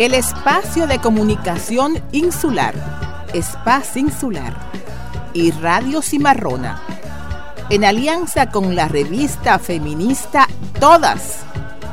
el 0.00 0.14
espacio 0.14 0.86
de 0.86 0.98
comunicación 0.98 2.02
insular, 2.12 2.74
Espacio 3.34 4.00
Insular. 4.00 4.54
Y 5.34 5.50
Radio 5.50 6.00
Cimarrona, 6.00 6.80
en 7.68 7.84
alianza 7.84 8.50
con 8.50 8.74
la 8.74 8.88
revista 8.88 9.58
feminista 9.58 10.48
Todas. 10.80 11.40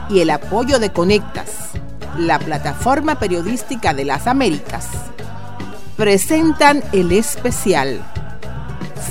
Y 0.09 0.21
el 0.21 0.29
apoyo 0.29 0.79
de 0.79 0.93
Conectas, 0.93 1.71
la 2.17 2.39
plataforma 2.39 3.19
periodística 3.19 3.93
de 3.93 4.05
las 4.05 4.25
Américas, 4.25 4.87
presentan 5.97 6.81
el 6.93 7.11
especial 7.11 8.01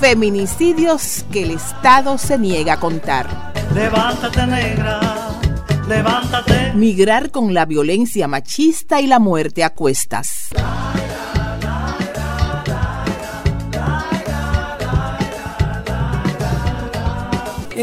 Feminicidios 0.01 1.27
que 1.31 1.43
el 1.43 1.51
Estado 1.51 2.17
se 2.17 2.39
niega 2.39 2.73
a 2.75 2.81
contar. 2.81 3.53
Levántate 3.75 4.47
negra, 4.47 5.01
levántate. 5.87 6.56
Migrar 6.77 7.31
con 7.31 7.55
la 7.55 7.65
violencia 7.65 8.29
machista 8.29 9.01
y 9.01 9.07
la 9.07 9.19
muerte 9.19 9.65
a 9.65 9.71
cuestas. 9.71 10.51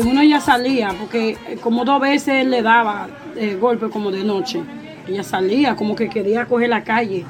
uno 0.05 0.21
ya 0.21 0.39
salía, 0.39 0.93
porque 0.99 1.37
como 1.61 1.85
dos 1.85 2.01
veces 2.01 2.45
le 2.45 2.61
daba 2.61 3.07
eh, 3.35 3.55
golpe 3.55 3.89
como 3.89 4.11
de 4.11 4.23
noche. 4.23 4.61
Ella 5.07 5.23
salía 5.23 5.75
como 5.75 5.95
que 5.95 6.07
quería 6.09 6.45
coger 6.45 6.69
la 6.69 6.83
calle 6.83 7.25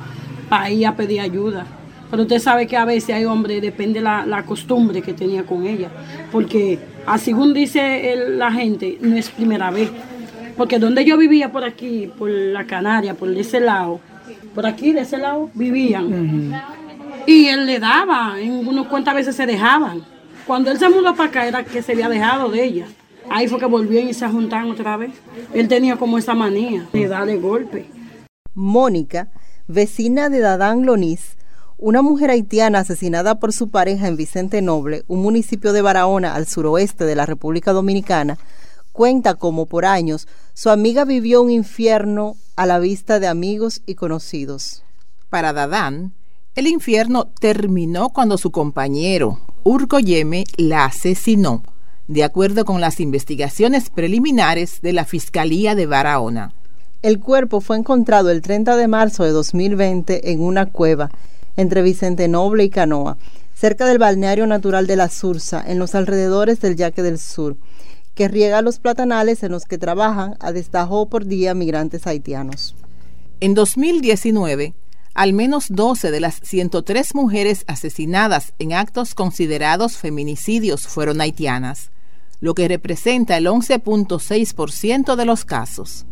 para 0.50 0.70
ir 0.70 0.86
a 0.88 0.96
pedir 0.96 1.22
ayuda. 1.22 1.66
Pero 2.12 2.24
usted 2.24 2.40
sabe 2.40 2.68
que 2.68 2.76
a 2.76 2.84
veces 2.84 3.16
hay 3.16 3.26
hombres, 3.26 3.62
depende 3.62 4.02
la, 4.02 4.26
la 4.26 4.44
costumbre 4.44 5.02
que 5.02 5.14
tenía 5.14 5.46
con 5.46 5.66
ella. 5.66 5.90
Porque, 6.32 6.78
así 7.06 7.26
según 7.26 7.54
dice 7.54 8.16
la 8.16 8.52
gente, 8.52 8.98
no 9.02 9.16
es 9.16 9.30
primera 9.30 9.72
vez. 9.72 9.90
Porque 10.58 10.80
donde 10.80 11.06
yo 11.06 11.18
vivía 11.18 11.52
por 11.52 11.64
aquí, 11.64 12.12
por 12.18 12.30
la 12.30 12.66
Canaria, 12.66 13.14
por 13.14 13.30
ese 13.30 13.60
lado, 13.60 14.00
por 14.54 14.66
aquí 14.66 14.92
de 14.92 15.02
ese 15.02 15.18
lado 15.18 15.50
vivían. 15.54 16.54
Y 17.26 17.48
él 17.48 17.66
le 17.66 17.80
daba, 17.80 18.40
en 18.40 18.68
unos 18.68 18.88
cuantas 18.88 19.16
veces 19.16 19.36
se 19.36 19.46
dejaban. 19.46 20.04
Cuando 20.46 20.72
él 20.72 20.78
se 20.78 20.90
mudó 20.90 21.16
para 21.16 21.30
acá 21.30 21.48
era 21.48 21.64
que 21.64 21.82
se 21.82 21.94
había 21.94 22.10
dejado 22.10 22.50
de 22.50 22.64
ella. 22.64 22.88
Ahí 23.30 23.48
fue 23.48 23.60
que 23.60 23.66
volvieron 23.66 24.10
y 24.10 24.14
se 24.14 24.28
juntaron 24.28 24.72
otra 24.72 24.98
vez. 24.98 25.12
Él 25.54 25.68
tenía 25.68 25.96
como 25.96 26.18
esa 26.18 26.34
manía 26.34 26.86
de 26.92 27.08
darle 27.08 27.38
golpe. 27.38 27.86
Mónica, 28.54 29.30
vecina 29.68 30.30
de 30.30 30.40
Dadán 30.40 30.86
Lonís, 30.86 31.38
una 31.78 32.02
mujer 32.02 32.30
haitiana 32.30 32.80
asesinada 32.80 33.40
por 33.40 33.54
su 33.54 33.70
pareja 33.70 34.08
en 34.08 34.18
Vicente 34.18 34.62
Noble, 34.62 35.04
un 35.08 35.22
municipio 35.22 35.74
de 35.74 35.82
Barahona 35.82 36.36
al 36.36 36.48
suroeste 36.48 37.06
de 37.06 37.16
la 37.16 37.26
República 37.26 37.74
Dominicana, 37.74 38.38
cuenta 38.94 39.34
cómo 39.34 39.66
por 39.66 39.86
años 39.86 40.28
su 40.54 40.70
amiga 40.70 41.04
vivió 41.04 41.42
un 41.42 41.52
infierno 41.52 42.38
a 42.56 42.66
la 42.66 42.80
vista 42.80 43.20
de 43.20 43.28
amigos 43.28 43.82
y 43.86 43.96
conocidos. 43.96 44.84
Para 45.30 45.52
Dadán, 45.52 46.14
el 46.56 46.68
infierno 46.68 47.26
terminó 47.40 48.10
cuando 48.10 48.38
su 48.38 48.52
compañero, 48.52 49.40
Urco 49.64 50.00
Yeme, 50.00 50.46
la 50.56 50.86
asesinó, 50.86 51.64
de 52.08 52.24
acuerdo 52.24 52.64
con 52.64 52.80
las 52.80 53.00
investigaciones 53.00 53.90
preliminares 53.90 54.80
de 54.82 54.94
la 54.94 55.06
Fiscalía 55.06 55.74
de 55.74 55.88
Barahona. 55.88 56.54
El 57.02 57.20
cuerpo 57.20 57.60
fue 57.60 57.78
encontrado 57.78 58.30
el 58.30 58.42
30 58.42 58.78
de 58.78 58.88
marzo 58.88 59.24
de 59.24 59.32
2020 59.32 60.32
en 60.32 60.42
una 60.42 60.68
cueva 60.68 61.10
entre 61.58 61.82
Vicente 61.82 62.28
Noble 62.28 62.64
y 62.64 62.70
Canoa, 62.70 63.18
cerca 63.56 63.86
del 63.86 63.98
balneario 63.98 64.46
natural 64.48 64.86
de 64.86 64.96
la 64.96 65.10
Sursa, 65.10 65.64
en 65.66 65.80
los 65.80 65.96
alrededores 65.96 66.62
del 66.62 66.76
Yaque 66.76 67.02
del 67.02 67.20
Sur, 67.20 67.58
que 68.16 68.28
riega 68.28 68.62
los 68.62 68.80
platanales 68.80 69.44
en 69.44 69.52
los 69.52 69.66
que 69.66 69.78
trabajan 69.78 70.36
a 70.40 70.52
destajo 70.52 71.08
por 71.10 71.26
día 71.26 71.54
migrantes 71.54 72.06
haitianos. 72.06 72.76
En 73.40 73.54
2019, 73.56 74.74
al 75.14 75.34
menos 75.34 75.68
12 75.70 76.12
de 76.12 76.20
las 76.20 76.40
103 76.44 77.16
mujeres 77.16 77.66
asesinadas 77.68 78.54
en 78.60 78.74
actos 78.74 79.16
considerados 79.16 79.98
feminicidios 79.98 80.88
fueron 80.88 81.22
haitianas, 81.22 81.92
lo 82.40 82.54
que 82.54 82.68
representa 82.68 83.38
el 83.38 83.48
11.6% 83.48 85.16
de 85.16 85.26
los 85.26 85.46
casos. 85.46 86.06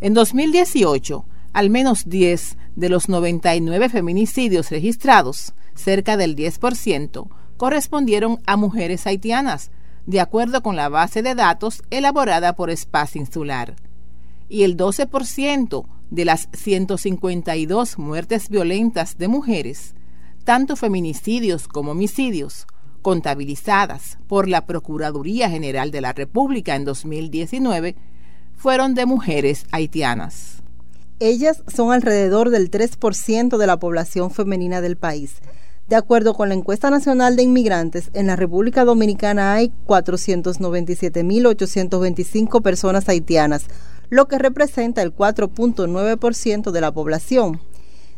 En 0.00 0.14
2018, 0.14 1.24
al 1.52 1.70
menos 1.70 2.08
10 2.08 2.56
de 2.76 2.88
los 2.88 3.08
99 3.08 3.88
feminicidios 3.88 4.70
registrados, 4.70 5.52
cerca 5.74 6.16
del 6.16 6.36
10%, 6.36 7.28
correspondieron 7.56 8.40
a 8.46 8.56
mujeres 8.56 9.06
haitianas, 9.06 9.70
de 10.08 10.20
acuerdo 10.20 10.62
con 10.62 10.74
la 10.74 10.88
base 10.88 11.20
de 11.22 11.34
datos 11.34 11.82
elaborada 11.90 12.54
por 12.56 12.70
Espacio 12.70 13.20
Insular. 13.20 13.76
Y 14.48 14.62
el 14.62 14.74
12% 14.74 15.84
de 16.08 16.24
las 16.24 16.48
152 16.54 17.98
muertes 17.98 18.48
violentas 18.48 19.18
de 19.18 19.28
mujeres, 19.28 19.94
tanto 20.44 20.76
feminicidios 20.76 21.68
como 21.68 21.90
homicidios, 21.90 22.66
contabilizadas 23.02 24.16
por 24.28 24.48
la 24.48 24.64
Procuraduría 24.64 25.50
General 25.50 25.90
de 25.90 26.00
la 26.00 26.14
República 26.14 26.74
en 26.74 26.86
2019, 26.86 27.94
fueron 28.56 28.94
de 28.94 29.04
mujeres 29.04 29.66
haitianas. 29.72 30.62
Ellas 31.20 31.62
son 31.66 31.92
alrededor 31.92 32.48
del 32.48 32.70
3% 32.70 33.58
de 33.58 33.66
la 33.66 33.78
población 33.78 34.30
femenina 34.30 34.80
del 34.80 34.96
país. 34.96 35.42
De 35.88 35.96
acuerdo 35.96 36.34
con 36.34 36.50
la 36.50 36.54
encuesta 36.54 36.90
nacional 36.90 37.34
de 37.34 37.42
inmigrantes, 37.44 38.10
en 38.12 38.26
la 38.26 38.36
República 38.36 38.84
Dominicana 38.84 39.54
hay 39.54 39.72
497.825 39.86 42.60
personas 42.60 43.08
haitianas, 43.08 43.64
lo 44.10 44.28
que 44.28 44.36
representa 44.36 45.00
el 45.00 45.16
4.9% 45.16 46.72
de 46.72 46.80
la 46.82 46.92
población. 46.92 47.62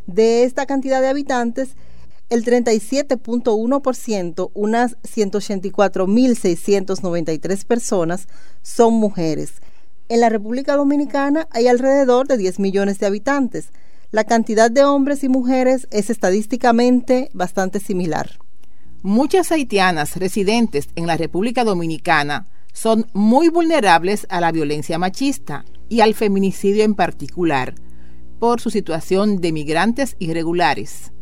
De 0.09 0.43
esta 0.43 0.67
cantidad 0.67 1.01
de 1.01 1.11
habitantes, 1.11 1.77
el 2.29 2.45
37.1%, 2.45 4.51
unas 4.53 4.97
184.693 5.03 7.65
personas, 7.65 8.27
son 8.63 8.95
mujeres. 8.95 9.63
En 10.09 10.19
la 10.19 10.29
República 10.29 10.75
Dominicana 10.75 11.47
hay 11.53 11.69
alrededor 11.69 12.27
de 12.27 12.37
10 12.37 12.59
millones 12.59 12.99
de 12.99 13.07
habitantes. 13.07 13.69
La 14.13 14.25
cantidad 14.25 14.73
de 14.73 14.83
hombres 14.83 15.23
y 15.23 15.29
mujeres 15.29 15.87
es 15.93 16.11
estadísticamente 16.11 17.31
bastante 17.33 17.79
similar. 17.79 18.39
Muchas 19.03 19.53
haitianas 19.53 20.17
residentes 20.17 20.89
en 20.97 21.07
la 21.07 21.17
República 21.17 21.63
Dominicana 21.63 22.49
son 22.73 23.07
muy 23.13 23.51
vulnerables 23.51 24.27
a 24.29 24.41
la 24.41 24.51
violencia 24.51 24.99
machista 24.99 25.65
y 25.89 26.01
al 26.01 26.15
feminicidio 26.15 26.83
en 26.83 26.97
particular, 26.97 27.77
por 28.41 28.61
su 28.61 28.71
situación 28.71 29.41
de 29.41 29.53
migrantes 29.53 30.17
irregulares, 30.19 31.13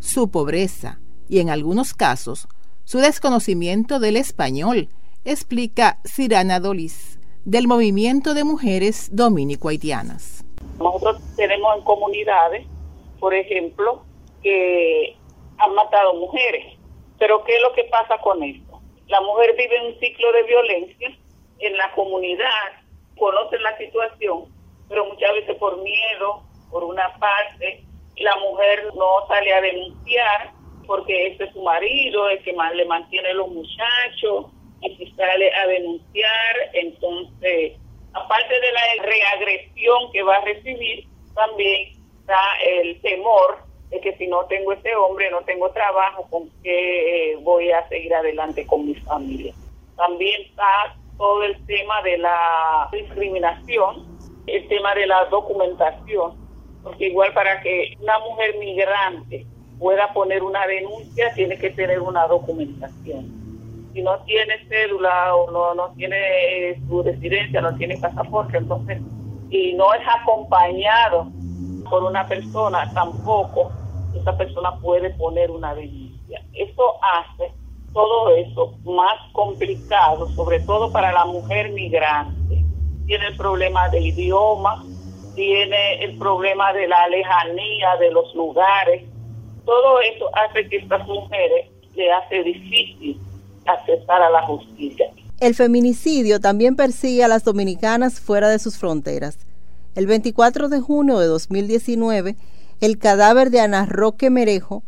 su 0.00 0.30
pobreza 0.30 1.00
y 1.28 1.40
en 1.40 1.50
algunos 1.50 1.92
casos 1.92 2.48
su 2.84 2.96
desconocimiento 2.98 4.00
del 4.00 4.16
español, 4.16 4.88
explica 5.26 5.98
Cirana 6.06 6.60
Dolis, 6.60 7.18
del 7.44 7.68
Movimiento 7.68 8.32
de 8.32 8.44
Mujeres 8.44 9.10
Dominico-Haitianas. 9.12 10.47
Nosotros 10.78 11.22
tenemos 11.36 11.76
en 11.76 11.84
comunidades, 11.84 12.66
por 13.18 13.34
ejemplo, 13.34 14.04
que 14.42 15.16
han 15.58 15.74
matado 15.74 16.14
mujeres, 16.14 16.76
pero 17.18 17.42
¿qué 17.44 17.56
es 17.56 17.62
lo 17.62 17.72
que 17.72 17.84
pasa 17.84 18.18
con 18.18 18.42
esto? 18.42 18.80
La 19.08 19.20
mujer 19.20 19.54
vive 19.56 19.88
un 19.88 19.98
ciclo 19.98 20.32
de 20.32 20.42
violencia 20.44 21.16
en 21.58 21.76
la 21.76 21.90
comunidad 21.92 22.48
conocen 23.18 23.62
la 23.62 23.76
situación, 23.76 24.44
pero 24.88 25.04
muchas 25.06 25.32
veces 25.32 25.56
por 25.56 25.76
miedo, 25.82 26.42
por 26.70 26.84
una 26.84 27.12
parte, 27.18 27.84
la 28.16 28.36
mujer 28.36 28.92
no 28.94 29.26
sale 29.28 29.52
a 29.52 29.60
denunciar 29.60 30.52
porque 30.86 31.28
este 31.28 31.44
es 31.44 31.52
su 31.52 31.62
marido, 31.62 32.28
el 32.30 32.42
que 32.42 32.54
le 32.74 32.84
mantiene 32.86 33.34
los 33.34 33.48
muchachos, 33.48 34.46
y 34.80 34.96
si 34.96 35.10
sale 35.12 35.52
a 35.54 35.66
denunciar, 35.66 36.56
entonces, 36.72 37.74
aparte 38.12 38.54
de 38.54 38.72
la 38.72 39.02
reagresión 39.02 40.12
que 40.12 40.22
va 40.22 40.36
a 40.36 40.44
recibir, 40.44 41.06
también 41.34 41.92
está 42.20 42.40
el 42.64 43.00
temor 43.00 43.58
de 43.90 44.00
que 44.00 44.16
si 44.16 44.26
no 44.26 44.44
tengo 44.46 44.72
ese 44.72 44.94
hombre, 44.96 45.30
no 45.30 45.40
tengo 45.42 45.70
trabajo, 45.70 46.26
¿con 46.30 46.50
qué 46.62 47.38
voy 47.42 47.70
a 47.70 47.88
seguir 47.88 48.14
adelante 48.14 48.66
con 48.66 48.86
mi 48.86 48.94
familia? 48.94 49.54
También 49.96 50.42
está 50.42 50.96
todo 51.16 51.42
el 51.42 51.64
tema 51.66 52.02
de 52.02 52.18
la 52.18 52.88
discriminación, 52.92 54.18
el 54.46 54.68
tema 54.68 54.94
de 54.94 55.06
la 55.06 55.24
documentación, 55.26 56.36
porque 56.82 57.08
igual 57.08 57.32
para 57.32 57.60
que 57.60 57.94
una 58.00 58.18
mujer 58.20 58.56
migrante 58.58 59.46
pueda 59.78 60.12
poner 60.12 60.42
una 60.42 60.66
denuncia 60.66 61.32
tiene 61.34 61.58
que 61.58 61.70
tener 61.70 62.00
una 62.00 62.26
documentación. 62.26 63.37
Si 63.98 64.04
no 64.04 64.16
tiene 64.26 64.54
cédula 64.68 65.34
o 65.34 65.50
no, 65.50 65.74
no 65.74 65.92
tiene 65.96 66.80
su 66.86 67.02
residencia, 67.02 67.60
no 67.60 67.74
tiene 67.74 67.96
pasaporte, 67.96 68.56
entonces, 68.56 69.02
y 69.50 69.72
no 69.72 69.92
es 69.92 70.02
acompañado 70.20 71.26
por 71.90 72.04
una 72.04 72.24
persona, 72.28 72.88
tampoco 72.94 73.72
esa 74.14 74.38
persona 74.38 74.76
puede 74.80 75.10
poner 75.14 75.50
una 75.50 75.74
denuncia. 75.74 76.40
Eso 76.52 76.94
hace 77.02 77.52
todo 77.92 78.36
eso 78.36 78.78
más 78.84 79.16
complicado, 79.32 80.28
sobre 80.28 80.60
todo 80.60 80.92
para 80.92 81.10
la 81.10 81.24
mujer 81.24 81.72
migrante. 81.72 82.64
Tiene 83.04 83.26
el 83.26 83.36
problema 83.36 83.88
del 83.88 84.06
idioma, 84.06 84.84
tiene 85.34 86.04
el 86.04 86.16
problema 86.18 86.72
de 86.72 86.86
la 86.86 87.08
lejanía 87.08 87.96
de 87.96 88.12
los 88.12 88.32
lugares. 88.36 89.02
Todo 89.64 90.00
eso 90.02 90.30
hace 90.36 90.68
que 90.68 90.76
estas 90.76 91.04
mujeres 91.08 91.68
le 91.96 92.12
hace 92.12 92.44
difícil 92.44 93.20
accesar 93.68 94.20
la 94.30 94.42
justicia. 94.46 95.06
El 95.40 95.54
feminicidio 95.54 96.40
también 96.40 96.74
persigue 96.74 97.22
a 97.22 97.28
las 97.28 97.44
dominicanas 97.44 98.20
fuera 98.20 98.48
de 98.48 98.58
sus 98.58 98.76
fronteras. 98.76 99.38
El 99.94 100.06
24 100.06 100.68
de 100.68 100.80
junio 100.80 101.18
de 101.18 101.26
2019, 101.26 102.36
el 102.80 102.98
cadáver 102.98 103.50
de 103.50 103.60
Ana 103.60 103.86
Roque 103.86 104.30
Merejo, 104.30 104.82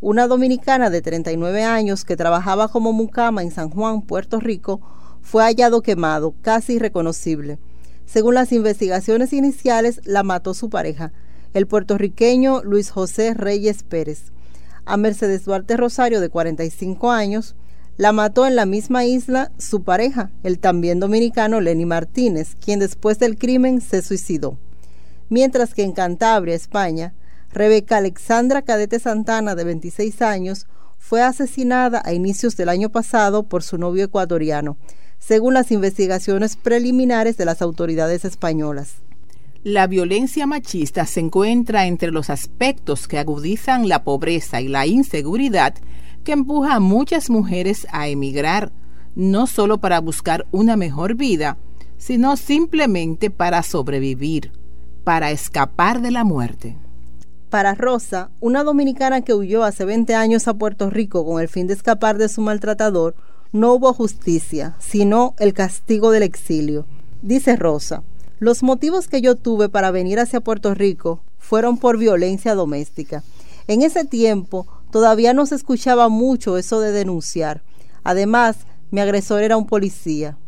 una 0.00 0.26
dominicana 0.26 0.90
de 0.90 1.02
39 1.02 1.62
años 1.62 2.04
que 2.04 2.16
trabajaba 2.16 2.68
como 2.68 2.92
mucama 2.92 3.42
en 3.42 3.52
San 3.52 3.70
Juan, 3.70 4.02
Puerto 4.02 4.40
Rico, 4.40 4.80
fue 5.20 5.44
hallado 5.44 5.82
quemado, 5.82 6.34
casi 6.42 6.74
irreconocible. 6.74 7.58
Según 8.04 8.34
las 8.34 8.52
investigaciones 8.52 9.32
iniciales, 9.32 10.00
la 10.04 10.24
mató 10.24 10.54
su 10.54 10.68
pareja, 10.68 11.12
el 11.54 11.66
puertorriqueño 11.66 12.62
Luis 12.64 12.90
José 12.90 13.34
Reyes 13.34 13.84
Pérez. 13.84 14.32
A 14.84 14.96
Mercedes 14.96 15.44
Duarte 15.44 15.76
Rosario, 15.76 16.20
de 16.20 16.28
45 16.28 17.10
años, 17.12 17.54
la 17.96 18.12
mató 18.12 18.46
en 18.46 18.56
la 18.56 18.66
misma 18.66 19.04
isla 19.04 19.52
su 19.58 19.82
pareja, 19.82 20.30
el 20.42 20.58
también 20.58 20.98
dominicano 20.98 21.60
Lenny 21.60 21.84
Martínez, 21.84 22.56
quien 22.62 22.78
después 22.78 23.18
del 23.18 23.36
crimen 23.36 23.80
se 23.80 24.02
suicidó. 24.02 24.58
Mientras 25.28 25.74
que 25.74 25.82
en 25.82 25.92
Cantabria, 25.92 26.54
España, 26.54 27.14
Rebeca 27.52 27.98
Alexandra 27.98 28.62
Cadete 28.62 28.98
Santana, 28.98 29.54
de 29.54 29.64
26 29.64 30.22
años, 30.22 30.66
fue 30.98 31.22
asesinada 31.22 32.00
a 32.04 32.14
inicios 32.14 32.56
del 32.56 32.70
año 32.70 32.88
pasado 32.88 33.42
por 33.42 33.62
su 33.62 33.76
novio 33.76 34.04
ecuatoriano, 34.04 34.78
según 35.18 35.54
las 35.54 35.70
investigaciones 35.70 36.56
preliminares 36.56 37.36
de 37.36 37.44
las 37.44 37.60
autoridades 37.60 38.24
españolas. 38.24 38.94
La 39.64 39.86
violencia 39.86 40.46
machista 40.46 41.06
se 41.06 41.20
encuentra 41.20 41.86
entre 41.86 42.10
los 42.10 42.30
aspectos 42.30 43.06
que 43.06 43.18
agudizan 43.18 43.88
la 43.88 44.02
pobreza 44.02 44.60
y 44.60 44.68
la 44.68 44.86
inseguridad 44.86 45.74
que 46.22 46.32
empuja 46.32 46.74
a 46.74 46.80
muchas 46.80 47.30
mujeres 47.30 47.86
a 47.90 48.08
emigrar, 48.08 48.72
no 49.14 49.46
solo 49.46 49.78
para 49.78 50.00
buscar 50.00 50.46
una 50.50 50.76
mejor 50.76 51.14
vida, 51.14 51.58
sino 51.98 52.36
simplemente 52.36 53.30
para 53.30 53.62
sobrevivir, 53.62 54.52
para 55.04 55.30
escapar 55.30 56.00
de 56.00 56.10
la 56.10 56.24
muerte. 56.24 56.76
Para 57.50 57.74
Rosa, 57.74 58.30
una 58.40 58.64
dominicana 58.64 59.20
que 59.20 59.34
huyó 59.34 59.62
hace 59.62 59.84
20 59.84 60.14
años 60.14 60.48
a 60.48 60.54
Puerto 60.54 60.88
Rico 60.88 61.24
con 61.24 61.40
el 61.40 61.48
fin 61.48 61.66
de 61.66 61.74
escapar 61.74 62.16
de 62.16 62.28
su 62.28 62.40
maltratador, 62.40 63.14
no 63.52 63.74
hubo 63.74 63.92
justicia, 63.92 64.74
sino 64.78 65.34
el 65.38 65.52
castigo 65.52 66.10
del 66.10 66.22
exilio. 66.22 66.86
Dice 67.20 67.56
Rosa, 67.56 68.02
los 68.38 68.62
motivos 68.62 69.06
que 69.06 69.20
yo 69.20 69.36
tuve 69.36 69.68
para 69.68 69.90
venir 69.90 70.18
hacia 70.18 70.40
Puerto 70.40 70.74
Rico 70.74 71.20
fueron 71.38 71.76
por 71.76 71.98
violencia 71.98 72.54
doméstica. 72.54 73.22
En 73.68 73.82
ese 73.82 74.04
tiempo 74.04 74.66
todavía 74.92 75.32
no 75.32 75.46
se 75.46 75.56
escuchaba 75.56 76.08
mucho 76.08 76.58
eso 76.58 76.78
de 76.78 76.92
denunciar. 76.92 77.64
Además, 78.04 78.58
mi 78.92 79.00
agresor 79.00 79.42
era 79.42 79.56
un 79.56 79.66
policía. 79.66 80.38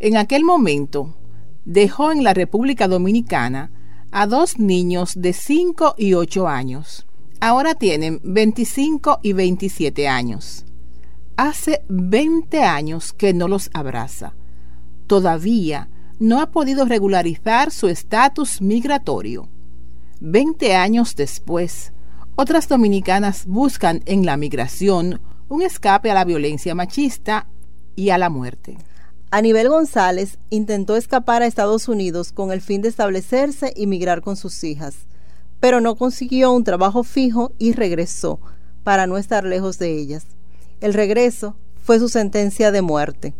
En 0.00 0.16
aquel 0.16 0.44
momento, 0.44 1.14
dejó 1.64 2.10
en 2.10 2.24
la 2.24 2.34
República 2.34 2.88
Dominicana 2.88 3.70
a 4.10 4.26
dos 4.26 4.58
niños 4.58 5.12
de 5.14 5.32
5 5.32 5.94
y 5.96 6.14
8 6.14 6.48
años. 6.48 7.06
Ahora 7.40 7.74
tienen 7.74 8.20
25 8.24 9.20
y 9.22 9.32
27 9.34 10.08
años. 10.08 10.66
Hace 11.36 11.82
20 11.88 12.64
años 12.64 13.12
que 13.12 13.32
no 13.32 13.46
los 13.46 13.70
abraza. 13.72 14.34
Todavía 15.06 15.88
no 16.18 16.40
ha 16.40 16.50
podido 16.50 16.86
regularizar 16.86 17.70
su 17.70 17.86
estatus 17.86 18.60
migratorio. 18.60 19.48
20 20.20 20.74
años 20.74 21.14
después, 21.14 21.92
otras 22.40 22.68
dominicanas 22.68 23.44
buscan 23.44 24.00
en 24.06 24.24
la 24.24 24.38
migración 24.38 25.20
un 25.50 25.60
escape 25.60 26.10
a 26.10 26.14
la 26.14 26.24
violencia 26.24 26.74
machista 26.74 27.46
y 27.96 28.08
a 28.08 28.16
la 28.16 28.30
muerte. 28.30 28.78
Anibel 29.30 29.68
González 29.68 30.38
intentó 30.48 30.96
escapar 30.96 31.42
a 31.42 31.46
Estados 31.46 31.86
Unidos 31.86 32.32
con 32.32 32.50
el 32.50 32.62
fin 32.62 32.80
de 32.80 32.88
establecerse 32.88 33.74
y 33.76 33.86
migrar 33.86 34.22
con 34.22 34.38
sus 34.38 34.64
hijas, 34.64 34.94
pero 35.60 35.82
no 35.82 35.96
consiguió 35.96 36.50
un 36.52 36.64
trabajo 36.64 37.04
fijo 37.04 37.52
y 37.58 37.74
regresó 37.74 38.40
para 38.84 39.06
no 39.06 39.18
estar 39.18 39.44
lejos 39.44 39.78
de 39.78 39.98
ellas. 39.98 40.24
El 40.80 40.94
regreso 40.94 41.56
fue 41.84 41.98
su 41.98 42.08
sentencia 42.08 42.72
de 42.72 42.80
muerte. 42.80 43.34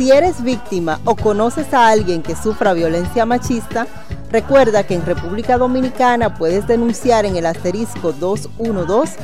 Si 0.00 0.10
eres 0.10 0.42
víctima 0.42 0.98
o 1.04 1.14
conoces 1.14 1.74
a 1.74 1.88
alguien 1.88 2.22
que 2.22 2.34
sufra 2.34 2.72
violencia 2.72 3.26
machista, 3.26 3.86
recuerda 4.32 4.82
que 4.82 4.94
en 4.94 5.04
República 5.04 5.58
Dominicana 5.58 6.36
puedes 6.36 6.66
denunciar 6.66 7.26
en 7.26 7.36
el 7.36 7.44
asterisco 7.44 8.12
212 8.12 9.18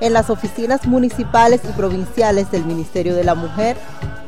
en 0.00 0.14
las 0.14 0.30
oficinas 0.30 0.86
municipales 0.86 1.60
y 1.68 1.72
provinciales 1.72 2.50
del 2.50 2.64
Ministerio 2.64 3.14
de 3.14 3.24
la 3.24 3.34
Mujer, 3.34 3.76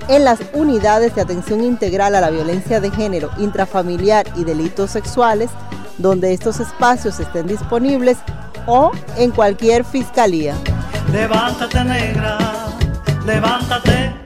en 0.09 0.27
las 0.27 0.41
unidades 0.53 1.15
de 1.15 1.23
atención 1.23 1.65
integral 1.65 2.15
a 2.15 2.21
la 2.21 2.29
violencia 2.29 2.81
de 2.81 2.91
género, 2.91 3.31
intrafamiliar 3.39 4.27
y 4.37 4.45
delitos 4.45 4.91
sexuales, 4.91 5.49
donde 5.97 6.35
estos 6.35 6.61
espacios 6.61 7.19
estén 7.19 7.47
disponibles, 7.47 8.19
o 8.67 8.93
en 9.17 9.31
cualquier 9.31 9.87
fiscalía. 9.87 10.55
Levántate 11.11 11.83
negra, 11.83 12.37
levántate 13.25 14.24